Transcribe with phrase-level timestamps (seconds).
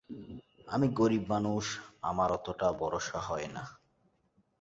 [0.67, 1.65] আমি গরিব মানুষ,
[2.01, 3.63] আমার অতটা ভরসা হয় না।